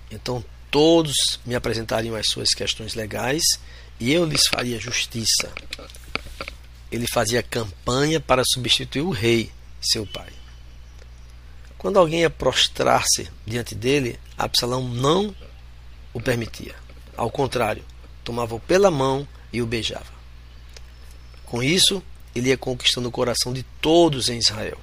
Então 0.09 0.43
todos 0.71 1.39
me 1.45 1.53
apresentariam 1.53 2.15
as 2.15 2.27
suas 2.27 2.53
questões 2.53 2.95
legais 2.95 3.43
e 3.99 4.11
eu 4.11 4.25
lhes 4.25 4.47
faria 4.47 4.79
justiça. 4.79 5.51
Ele 6.89 7.05
fazia 7.07 7.43
campanha 7.43 8.19
para 8.19 8.43
substituir 8.45 9.01
o 9.01 9.11
rei, 9.11 9.51
seu 9.81 10.05
pai. 10.07 10.29
Quando 11.77 11.97
alguém 11.97 12.21
ia 12.21 12.29
prostrar-se 12.29 13.29
diante 13.45 13.75
dele, 13.75 14.19
Absalão 14.37 14.87
não 14.87 15.35
o 16.13 16.21
permitia. 16.21 16.75
Ao 17.15 17.29
contrário, 17.29 17.83
tomava-o 18.23 18.59
pela 18.59 18.89
mão 18.89 19.27
e 19.51 19.61
o 19.61 19.67
beijava. 19.67 20.21
Com 21.45 21.61
isso, 21.61 22.01
ele 22.33 22.49
ia 22.49 22.57
conquistando 22.57 23.09
o 23.09 23.11
coração 23.11 23.51
de 23.51 23.63
todos 23.81 24.29
em 24.29 24.37
Israel. 24.37 24.79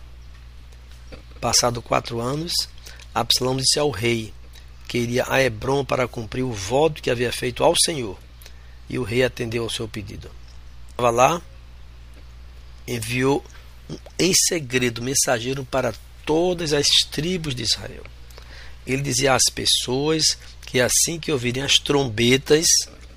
Passado 1.40 1.80
quatro 1.80 2.20
anos, 2.20 2.52
Absalão 3.14 3.56
disse 3.56 3.78
ao 3.78 3.90
rei 3.90 4.34
que 4.88 4.96
iria 4.98 5.24
a 5.28 5.40
Hebron 5.40 5.84
para 5.84 6.08
cumprir 6.08 6.42
o 6.42 6.52
voto 6.52 7.02
que 7.02 7.10
havia 7.10 7.30
feito 7.30 7.62
ao 7.62 7.74
Senhor. 7.76 8.18
E 8.88 8.98
o 8.98 9.02
rei 9.02 9.22
atendeu 9.22 9.62
ao 9.62 9.70
seu 9.70 9.86
pedido. 9.86 10.30
Estava 10.90 11.10
lá, 11.10 11.42
enviou 12.86 13.44
em 14.18 14.32
segredo 14.34 15.02
mensageiro 15.02 15.62
para 15.64 15.94
todas 16.24 16.72
as 16.72 16.88
tribos 17.10 17.54
de 17.54 17.62
Israel. 17.62 18.02
Ele 18.86 19.02
dizia 19.02 19.34
às 19.34 19.44
pessoas 19.52 20.38
que 20.66 20.80
assim 20.80 21.20
que 21.20 21.30
ouvirem 21.30 21.62
as 21.62 21.78
trombetas, 21.78 22.66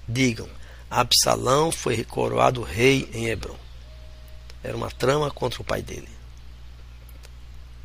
digam: 0.07 0.49
Absalão 0.89 1.71
foi 1.71 2.03
coroado 2.03 2.61
rei 2.61 3.09
em 3.13 3.27
Hebron. 3.27 3.57
Era 4.61 4.75
uma 4.75 4.91
trama 4.91 5.31
contra 5.31 5.61
o 5.61 5.65
pai 5.65 5.81
dele. 5.81 6.09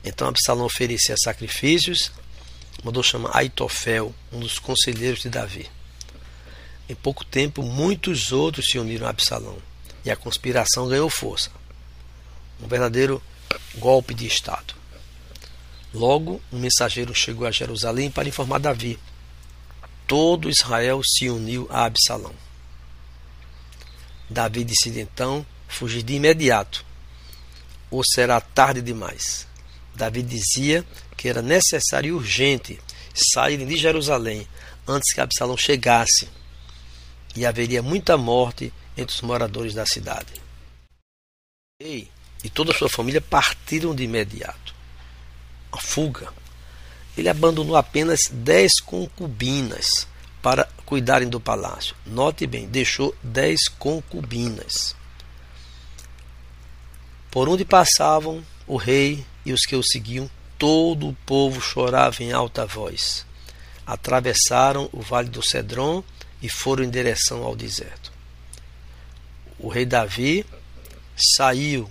Então 0.05 0.29
Absalão 0.29 0.67
oferecia 0.67 1.15
sacrifícios, 1.17 2.11
mandou 2.85 3.03
chamar 3.03 3.37
Aitofel, 3.37 4.15
um 4.33 4.41
dos 4.41 4.59
conselheiros 4.59 5.21
de 5.21 5.29
Davi. 5.29 5.69
Em 6.89 6.95
pouco 6.95 7.25
tempo, 7.25 7.63
muitos 7.63 8.33
outros 8.33 8.67
se 8.67 8.79
uniram 8.79 9.07
a 9.07 9.11
Absalão 9.11 9.59
e 10.05 10.11
a 10.11 10.17
conspiração 10.17 10.89
ganhou 10.89 11.11
força. 11.11 11.51
Um 12.63 12.69
verdadeiro 12.69 13.21
golpe 13.77 14.15
de 14.15 14.27
Estado. 14.27 14.75
Logo, 15.93 16.41
um 16.53 16.59
mensageiro 16.59 17.15
chegou 17.15 17.47
a 17.47 17.51
Jerusalém 17.51 18.11
para 18.11 18.29
informar 18.29 18.59
Davi. 18.59 18.99
Todo 20.07 20.49
Israel 20.49 21.01
se 21.05 21.29
uniu 21.29 21.67
a 21.71 21.85
Absalão. 21.85 22.35
Davi 24.29 24.65
decide 24.65 25.01
então 25.01 25.45
fugir 25.67 26.03
de 26.03 26.15
imediato, 26.15 26.85
ou 27.91 28.03
será 28.05 28.41
tarde 28.41 28.83
demais. 28.83 29.47
Davi 29.95 30.23
dizia 30.23 30.85
que 31.17 31.29
era 31.29 31.43
necessário 31.43 32.09
e 32.09 32.13
urgente 32.13 32.79
saírem 33.15 33.67
de 33.67 33.77
Jerusalém 33.77 34.47
antes 34.87 35.13
que 35.13 35.21
Absalão 35.21 35.57
chegasse, 35.57 36.29
e 37.35 37.45
haveria 37.45 37.83
muita 37.83 38.17
morte 38.17 38.73
entre 38.97 39.15
os 39.15 39.21
moradores 39.21 39.75
da 39.75 39.85
cidade. 39.85 40.33
Ei, 41.81 42.09
e 42.43 42.49
toda 42.49 42.73
a 42.73 42.75
sua 42.75 42.89
família 42.89 43.21
partiram 43.21 43.95
de 43.95 44.05
imediato. 44.05 44.75
A 45.71 45.79
fuga. 45.79 46.33
Ele 47.17 47.29
abandonou 47.29 47.77
apenas 47.77 48.21
dez 48.31 48.81
concubinas 48.81 50.07
para 50.41 50.69
cuidarem 50.87 51.29
do 51.29 51.41
palácio. 51.41 51.95
Note 52.07 52.47
bem, 52.47 52.67
deixou 52.69 53.15
dez 53.23 53.69
concubinas. 53.69 54.95
Por 57.31 57.49
onde 57.49 57.65
passavam 57.65 58.45
o 58.67 58.77
rei 58.77 59.27
e 59.45 59.53
os 59.53 59.63
que 59.63 59.77
o 59.77 59.83
seguiam, 59.83 60.31
todo 60.59 61.09
o 61.09 61.15
povo 61.27 61.61
chorava 61.61 62.23
em 62.23 62.33
alta 62.33 62.67
voz. 62.67 63.25
Atravessaram 63.87 64.89
o 64.93 65.01
vale 65.01 65.29
do 65.29 65.43
Cedron 65.43 66.03
e 66.43 66.49
foram 66.49 66.85
em 66.85 66.91
direção 66.91 67.45
ao 67.45 67.55
deserto. 67.55 68.13
O 69.59 69.69
rei 69.69 69.87
Davi 69.87 70.45
saiu 71.37 71.91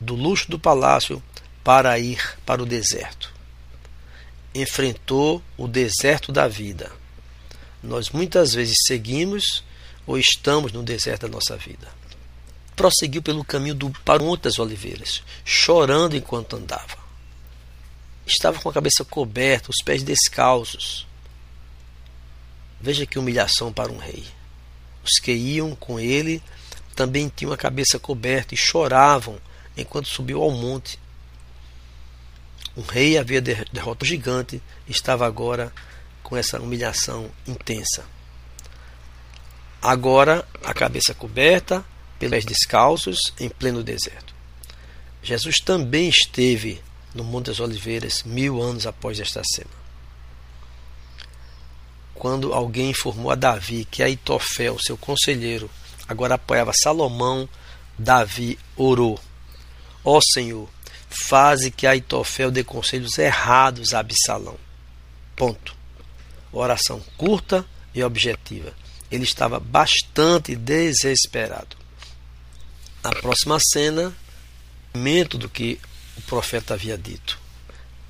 do 0.00 0.14
luxo 0.14 0.50
do 0.50 0.58
palácio 0.58 1.22
para 1.62 1.98
ir 1.98 2.38
para 2.44 2.62
o 2.62 2.66
deserto. 2.66 3.32
Enfrentou 4.54 5.42
o 5.56 5.68
deserto 5.68 6.32
da 6.32 6.48
vida. 6.48 6.90
Nós 7.82 8.10
muitas 8.10 8.54
vezes 8.54 8.76
seguimos 8.86 9.62
ou 10.06 10.18
estamos 10.18 10.72
no 10.72 10.82
deserto 10.82 11.22
da 11.22 11.28
nossa 11.28 11.56
vida 11.56 11.88
prosseguiu 12.76 13.22
pelo 13.22 13.42
caminho 13.42 13.74
do 13.74 13.90
para 14.04 14.22
Monte 14.22 14.42
das 14.42 14.58
Oliveiras, 14.58 15.22
chorando 15.44 16.14
enquanto 16.14 16.56
andava. 16.56 17.05
Estava 18.26 18.60
com 18.60 18.68
a 18.68 18.72
cabeça 18.72 19.04
coberta, 19.04 19.70
os 19.70 19.84
pés 19.84 20.02
descalços. 20.02 21.06
Veja 22.80 23.06
que 23.06 23.18
humilhação 23.18 23.72
para 23.72 23.92
um 23.92 23.98
rei. 23.98 24.24
Os 25.04 25.20
que 25.20 25.32
iam 25.32 25.76
com 25.76 26.00
ele 26.00 26.42
também 26.96 27.30
tinham 27.34 27.52
a 27.52 27.56
cabeça 27.56 27.98
coberta 27.98 28.54
e 28.54 28.56
choravam 28.56 29.38
enquanto 29.76 30.08
subiu 30.08 30.42
ao 30.42 30.50
monte. 30.50 30.98
Um 32.76 32.82
rei 32.82 33.16
havia 33.16 33.40
derrotado 33.40 34.04
o 34.04 34.06
gigante 34.06 34.60
estava 34.88 35.26
agora 35.26 35.72
com 36.22 36.36
essa 36.36 36.60
humilhação 36.60 37.30
intensa. 37.46 38.04
Agora, 39.80 40.46
a 40.64 40.74
cabeça 40.74 41.14
coberta, 41.14 41.84
pelos 42.18 42.44
descalços 42.44 43.18
em 43.38 43.48
pleno 43.48 43.82
deserto. 43.82 44.34
Jesus 45.22 45.56
também 45.58 46.08
esteve 46.08 46.82
no 47.16 47.24
Monte 47.24 47.46
das 47.46 47.60
Oliveiras 47.60 48.22
mil 48.22 48.62
anos 48.62 48.86
após 48.86 49.18
esta 49.18 49.42
cena. 49.44 49.70
Quando 52.14 52.52
alguém 52.52 52.90
informou 52.90 53.30
a 53.30 53.34
Davi 53.34 53.86
que 53.90 54.02
Aitofel, 54.02 54.78
seu 54.78 54.96
conselheiro, 54.96 55.70
agora 56.08 56.34
apoiava 56.34 56.72
Salomão, 56.72 57.48
Davi 57.98 58.58
orou: 58.76 59.18
Ó 60.04 60.18
oh 60.18 60.20
Senhor, 60.22 60.68
faze 61.08 61.70
que 61.70 61.86
Aitofel 61.86 62.50
dê 62.50 62.62
conselhos 62.62 63.18
errados 63.18 63.94
a 63.94 64.00
Absalão. 64.00 64.56
Ponto. 65.34 65.74
Oração 66.52 67.02
curta 67.16 67.66
e 67.94 68.02
objetiva. 68.02 68.72
Ele 69.10 69.24
estava 69.24 69.60
bastante 69.60 70.56
desesperado. 70.56 71.76
A 73.04 73.10
próxima 73.10 73.58
cena, 73.60 74.12
do 75.38 75.48
que 75.48 75.78
o 76.16 76.22
profeta 76.22 76.74
havia 76.74 76.96
dito. 76.96 77.38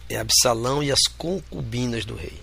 É 0.09 0.19
Absalão 0.19 0.83
e 0.83 0.93
as 0.93 1.03
concubinas 1.17 2.05
do 2.05 2.15
rei. 2.15 2.41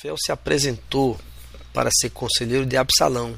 Fel 0.00 0.16
se 0.16 0.30
apresentou 0.30 1.18
para 1.72 1.90
ser 1.90 2.10
conselheiro 2.10 2.64
de 2.64 2.76
Absalão. 2.76 3.36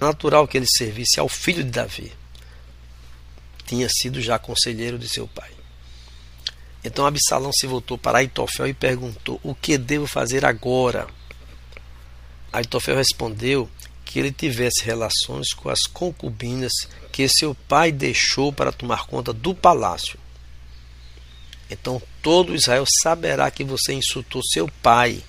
Natural 0.00 0.48
que 0.48 0.56
ele 0.56 0.66
servisse 0.66 1.20
ao 1.20 1.28
filho 1.28 1.62
de 1.62 1.70
Davi 1.70 2.12
tinha 3.72 3.88
sido 3.88 4.20
já 4.20 4.38
conselheiro 4.38 4.98
de 4.98 5.08
seu 5.08 5.26
pai. 5.26 5.50
Então 6.84 7.06
Absalão 7.06 7.52
se 7.52 7.66
voltou 7.66 7.96
para 7.96 8.18
Aitofel 8.18 8.66
e 8.66 8.74
perguntou: 8.74 9.40
O 9.42 9.54
que 9.54 9.78
devo 9.78 10.06
fazer 10.06 10.44
agora? 10.44 11.06
Aitofel 12.52 12.96
respondeu 12.96 13.68
que 14.04 14.18
ele 14.18 14.32
tivesse 14.32 14.84
relações 14.84 15.54
com 15.54 15.70
as 15.70 15.84
concubinas 15.84 16.72
que 17.10 17.26
seu 17.28 17.54
pai 17.54 17.92
deixou 17.92 18.52
para 18.52 18.72
tomar 18.72 19.06
conta 19.06 19.32
do 19.32 19.54
palácio. 19.54 20.18
Então 21.70 22.02
todo 22.20 22.54
Israel 22.54 22.84
saberá 23.02 23.50
que 23.50 23.64
você 23.64 23.94
insultou 23.94 24.42
seu 24.42 24.68
pai, 24.82 25.22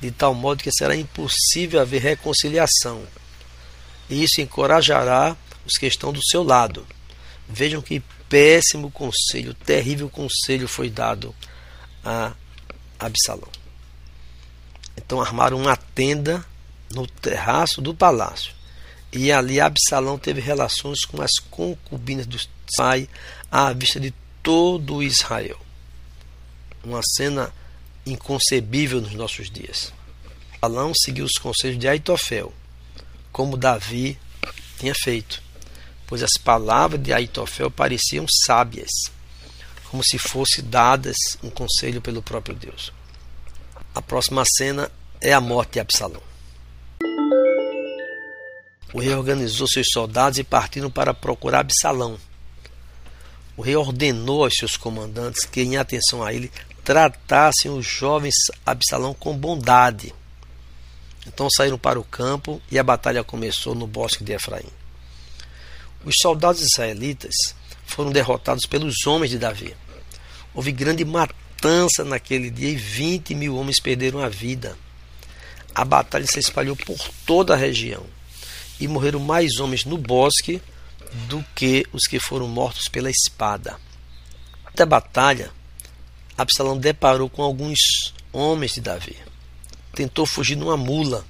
de 0.00 0.10
tal 0.10 0.34
modo 0.34 0.62
que 0.62 0.72
será 0.72 0.94
impossível 0.94 1.80
haver 1.80 2.02
reconciliação. 2.02 3.02
E 4.08 4.22
isso 4.22 4.40
encorajará 4.40 5.36
os 5.64 5.78
que 5.78 5.86
estão 5.86 6.12
do 6.12 6.22
seu 6.22 6.42
lado. 6.42 6.86
Vejam 7.48 7.80
que 7.80 8.02
péssimo 8.30 8.90
conselho, 8.92 9.52
terrível 9.52 10.08
conselho 10.08 10.68
foi 10.68 10.88
dado 10.88 11.34
a 12.02 12.32
Absalão. 12.98 13.48
Então 14.96 15.20
armaram 15.20 15.58
uma 15.58 15.76
tenda 15.76 16.44
no 16.94 17.06
terraço 17.06 17.82
do 17.82 17.92
palácio. 17.92 18.54
E 19.12 19.32
ali 19.32 19.60
Absalão 19.60 20.16
teve 20.16 20.40
relações 20.40 21.04
com 21.04 21.20
as 21.20 21.32
concubinas 21.50 22.26
do 22.26 22.38
pai 22.76 23.08
à 23.50 23.72
vista 23.72 23.98
de 23.98 24.14
todo 24.42 25.02
Israel. 25.02 25.58
Uma 26.84 27.00
cena 27.02 27.52
inconcebível 28.06 29.00
nos 29.00 29.12
nossos 29.12 29.50
dias. 29.50 29.92
Absalão 30.62 30.92
seguiu 30.94 31.24
os 31.24 31.32
conselhos 31.32 31.78
de 31.78 31.88
Aitofel, 31.88 32.52
como 33.32 33.56
Davi 33.56 34.16
tinha 34.78 34.94
feito, 34.94 35.42
pois 36.10 36.24
as 36.24 36.32
palavras 36.32 37.00
de 37.00 37.12
Aitofel 37.12 37.70
pareciam 37.70 38.26
sábias, 38.44 38.90
como 39.88 40.02
se 40.04 40.18
fossem 40.18 40.64
dadas 40.64 41.16
um 41.40 41.48
conselho 41.48 42.02
pelo 42.02 42.20
próprio 42.20 42.56
Deus. 42.56 42.92
A 43.94 44.02
próxima 44.02 44.44
cena 44.44 44.90
é 45.20 45.32
a 45.32 45.40
morte 45.40 45.74
de 45.74 45.80
Absalão. 45.80 46.20
O 48.92 48.98
rei 48.98 49.14
organizou 49.14 49.68
seus 49.68 49.86
soldados 49.92 50.40
e 50.40 50.44
partiram 50.44 50.90
para 50.90 51.14
procurar 51.14 51.60
Absalão. 51.60 52.18
O 53.56 53.62
rei 53.62 53.76
ordenou 53.76 54.42
aos 54.42 54.54
seus 54.56 54.76
comandantes 54.76 55.44
que, 55.44 55.62
em 55.62 55.76
atenção 55.76 56.24
a 56.24 56.34
ele, 56.34 56.50
tratassem 56.84 57.70
os 57.70 57.86
jovens 57.86 58.34
Absalão 58.66 59.14
com 59.14 59.36
bondade. 59.36 60.12
Então 61.24 61.48
saíram 61.48 61.78
para 61.78 62.00
o 62.00 62.04
campo 62.04 62.60
e 62.68 62.80
a 62.80 62.82
batalha 62.82 63.22
começou 63.22 63.76
no 63.76 63.86
bosque 63.86 64.24
de 64.24 64.32
Efraim. 64.32 64.79
Os 66.04 66.14
soldados 66.20 66.62
israelitas 66.62 67.34
foram 67.84 68.10
derrotados 68.10 68.64
pelos 68.64 69.06
homens 69.06 69.30
de 69.30 69.38
Davi. 69.38 69.74
Houve 70.54 70.72
grande 70.72 71.04
matança 71.04 72.04
naquele 72.04 72.50
dia 72.50 72.70
e 72.70 72.76
20 72.76 73.34
mil 73.34 73.56
homens 73.56 73.80
perderam 73.80 74.20
a 74.20 74.28
vida. 74.28 74.76
A 75.74 75.84
batalha 75.84 76.26
se 76.26 76.38
espalhou 76.38 76.74
por 76.74 76.98
toda 77.26 77.54
a 77.54 77.56
região 77.56 78.04
e 78.80 78.88
morreram 78.88 79.20
mais 79.20 79.60
homens 79.60 79.84
no 79.84 79.98
bosque 79.98 80.60
do 81.28 81.44
que 81.54 81.86
os 81.92 82.06
que 82.06 82.18
foram 82.18 82.48
mortos 82.48 82.88
pela 82.88 83.10
espada. 83.10 83.78
Da 84.74 84.86
batalha, 84.86 85.50
Absalão 86.36 86.78
deparou 86.78 87.28
com 87.28 87.42
alguns 87.42 88.14
homens 88.32 88.74
de 88.74 88.80
Davi. 88.80 89.16
Tentou 89.94 90.24
fugir 90.24 90.56
numa 90.56 90.76
mula, 90.76 91.26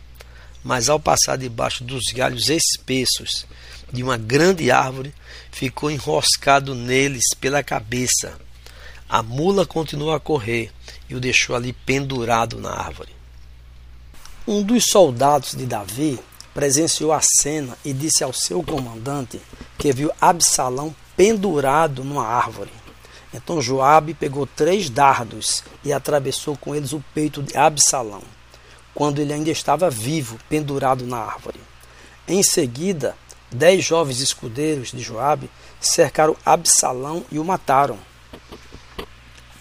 mas 0.63 0.89
ao 0.89 1.01
passar 1.01 1.37
debaixo 1.37 1.83
dos 1.83 2.05
galhos 2.15 2.49
espessos 2.49 3.47
de 3.93 4.03
uma 4.03 4.17
grande 4.17 4.71
árvore, 4.71 5.15
ficou 5.51 5.91
enroscado 5.91 6.75
neles 6.75 7.25
pela 7.41 7.63
cabeça. 7.63 8.39
A 9.09 9.23
mula 9.23 9.67
continuou 9.67 10.13
a 10.13 10.21
correr 10.21 10.71
e 11.09 11.15
o 11.15 11.21
deixou 11.21 11.57
ali 11.57 11.73
pendurado 11.73 12.59
na 12.59 12.71
árvore. 12.71 13.13
Um 14.47 14.63
dos 14.63 14.85
soldados 14.91 15.55
de 15.55 15.67
Davi 15.67 16.19
presenciou 16.55 17.13
a 17.13 17.21
cena 17.21 17.77
e 17.85 17.93
disse 17.93 18.25
ao 18.25 18.33
seu 18.33 18.63
comandante 18.63 19.41
que 19.79 19.93
viu 19.93 20.11
Absalão 20.21 20.95
pendurado 21.17 22.05
numa 22.05 22.27
árvore. 22.27 22.71
Então 23.33 23.63
Joabe 23.63 24.15
pegou 24.15 24.47
três 24.47 24.91
dardos 24.91 25.63
e 25.85 25.93
atravessou 25.93 26.57
com 26.57 26.75
eles 26.75 26.93
o 26.93 27.03
peito 27.15 27.43
de 27.43 27.57
Absalão, 27.57 28.23
quando 28.95 29.21
ele 29.21 29.33
ainda 29.33 29.51
estava 29.51 29.89
vivo, 29.89 30.39
pendurado 30.49 31.07
na 31.07 31.19
árvore. 31.19 31.61
Em 32.27 32.43
seguida, 32.43 33.17
dez 33.51 33.85
jovens 33.85 34.21
escudeiros 34.21 34.91
de 34.91 35.01
Joabe 35.01 35.51
cercaram 35.81 36.37
Absalão 36.45 37.25
e 37.31 37.39
o 37.39 37.45
mataram. 37.45 37.99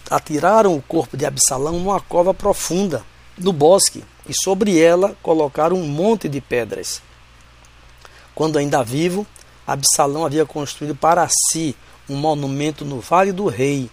Atiraram 0.09 0.75
o 0.75 0.81
corpo 0.81 1.15
de 1.15 1.25
Absalão 1.25 1.73
numa 1.73 1.99
cova 1.99 2.33
profunda, 2.33 3.03
no 3.37 3.53
bosque, 3.53 4.03
e 4.27 4.33
sobre 4.33 4.79
ela 4.79 5.15
colocaram 5.21 5.77
um 5.77 5.87
monte 5.87 6.27
de 6.27 6.41
pedras. 6.41 7.01
Quando 8.33 8.57
ainda 8.57 8.83
vivo, 8.83 9.25
Absalão 9.65 10.25
havia 10.25 10.45
construído 10.45 10.95
para 10.95 11.27
si 11.27 11.75
um 12.09 12.15
monumento 12.15 12.83
no 12.83 12.99
Vale 12.99 13.31
do 13.31 13.47
Rei, 13.47 13.89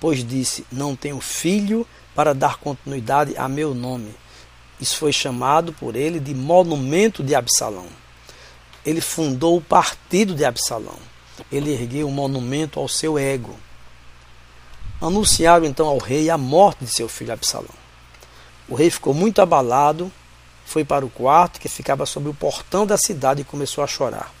pois 0.00 0.24
disse: 0.24 0.64
Não 0.72 0.96
tenho 0.96 1.20
filho 1.20 1.86
para 2.14 2.34
dar 2.34 2.56
continuidade 2.56 3.36
a 3.36 3.48
meu 3.48 3.74
nome. 3.74 4.14
Isso 4.80 4.96
foi 4.96 5.12
chamado 5.12 5.72
por 5.72 5.96
ele 5.96 6.20
de 6.20 6.34
Monumento 6.34 7.22
de 7.22 7.34
Absalão. 7.34 7.86
Ele 8.84 9.00
fundou 9.00 9.56
o 9.56 9.62
partido 9.62 10.34
de 10.34 10.44
Absalão. 10.44 10.98
Ele 11.50 11.72
ergueu 11.72 12.08
um 12.08 12.12
monumento 12.12 12.80
ao 12.80 12.88
seu 12.88 13.18
ego. 13.18 13.56
Anunciaram 15.00 15.64
então 15.64 15.86
ao 15.86 15.98
rei 15.98 16.28
a 16.28 16.36
morte 16.36 16.84
de 16.84 16.92
seu 16.92 17.08
filho 17.08 17.32
Absalão. 17.32 17.74
O 18.68 18.74
rei 18.74 18.90
ficou 18.90 19.14
muito 19.14 19.40
abalado, 19.40 20.10
foi 20.66 20.84
para 20.84 21.06
o 21.06 21.10
quarto 21.10 21.60
que 21.60 21.68
ficava 21.68 22.04
sobre 22.04 22.28
o 22.28 22.34
portão 22.34 22.86
da 22.86 22.96
cidade 22.96 23.40
e 23.40 23.44
começou 23.44 23.82
a 23.82 23.86
chorar. 23.86 24.32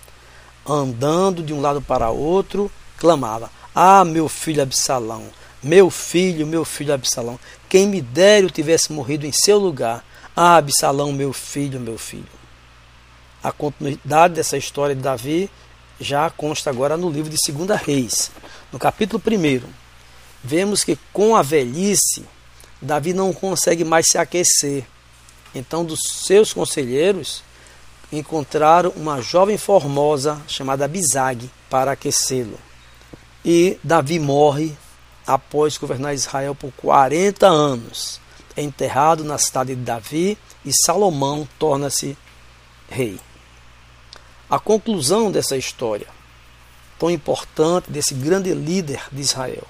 Andando 0.66 1.42
de 1.42 1.54
um 1.54 1.60
lado 1.60 1.80
para 1.80 2.10
outro, 2.10 2.70
clamava: 2.98 3.50
Ah, 3.74 4.04
meu 4.04 4.28
filho 4.28 4.62
Absalão, 4.62 5.24
meu 5.62 5.90
filho, 5.90 6.46
meu 6.46 6.64
filho 6.64 6.92
Absalão, 6.92 7.40
quem 7.68 7.86
me 7.86 8.02
dera 8.02 8.44
eu 8.44 8.50
tivesse 8.50 8.92
morrido 8.92 9.24
em 9.24 9.32
seu 9.32 9.58
lugar. 9.58 10.04
Ah, 10.36 10.56
Absalão, 10.56 11.12
meu 11.12 11.32
filho, 11.32 11.80
meu 11.80 11.96
filho. 11.96 12.37
A 13.42 13.52
continuidade 13.52 14.34
dessa 14.34 14.56
história 14.56 14.94
de 14.94 15.02
Davi 15.02 15.50
já 16.00 16.28
consta 16.30 16.70
agora 16.70 16.96
no 16.96 17.10
livro 17.10 17.30
de 17.30 17.52
2 17.52 17.80
Reis. 17.80 18.30
No 18.72 18.78
capítulo 18.78 19.22
1, 19.24 19.62
vemos 20.42 20.84
que 20.84 20.98
com 21.12 21.36
a 21.36 21.42
velhice 21.42 22.24
Davi 22.80 23.12
não 23.12 23.32
consegue 23.32 23.84
mais 23.84 24.06
se 24.08 24.18
aquecer. 24.18 24.84
Então, 25.54 25.84
dos 25.84 26.00
seus 26.24 26.52
conselheiros, 26.52 27.42
encontraram 28.12 28.90
uma 28.90 29.20
jovem 29.20 29.58
formosa 29.58 30.40
chamada 30.46 30.86
Bizag 30.86 31.50
para 31.68 31.92
aquecê-lo. 31.92 32.58
E 33.44 33.78
Davi 33.82 34.18
morre 34.18 34.76
após 35.26 35.76
governar 35.76 36.14
Israel 36.14 36.54
por 36.54 36.72
40 36.72 37.46
anos. 37.46 38.20
É 38.56 38.62
enterrado 38.62 39.24
na 39.24 39.38
cidade 39.38 39.74
de 39.74 39.82
Davi 39.82 40.38
e 40.64 40.70
Salomão 40.84 41.48
torna-se 41.58 42.16
rei. 42.88 43.18
A 44.50 44.58
conclusão 44.58 45.30
dessa 45.30 45.56
história, 45.56 46.06
tão 46.98 47.10
importante, 47.10 47.90
desse 47.90 48.14
grande 48.14 48.52
líder 48.54 49.02
de 49.12 49.20
Israel, 49.20 49.64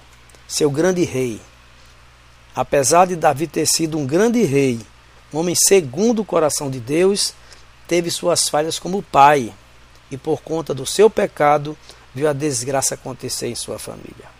seu 0.47 0.71
grande 0.71 1.05
rei, 1.05 1.41
Apesar 2.59 3.07
de 3.07 3.14
Davi 3.14 3.47
ter 3.47 3.67
sido 3.67 3.97
um 3.97 4.05
grande 4.05 4.43
rei, 4.43 4.81
um 5.33 5.38
homem 5.38 5.55
segundo 5.55 6.23
o 6.23 6.25
coração 6.25 6.69
de 6.69 6.81
Deus, 6.81 7.33
teve 7.87 8.11
suas 8.11 8.49
falhas 8.49 8.81
como 8.81 9.01
pai 9.01 9.55
e 10.11 10.17
por 10.17 10.43
conta 10.43 10.75
do 10.75 10.85
seu 10.85 11.09
pecado 11.09 11.79
viu 12.12 12.29
a 12.29 12.33
desgraça 12.33 12.95
acontecer 12.97 13.47
em 13.47 13.55
sua 13.55 13.79
família. 13.79 14.38